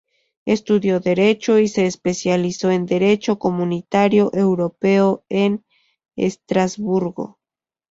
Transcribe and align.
Estudió 0.45 0.99
Derecho 0.99 1.59
y 1.59 1.67
se 1.67 1.85
especializó 1.85 2.71
en 2.71 2.87
derecho 2.87 3.37
comunitario 3.37 4.31
europeo 4.33 5.23
en 5.29 5.63
Estrasburgo. 6.15 7.37